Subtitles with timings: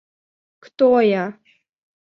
[0.65, 1.23] Кто я?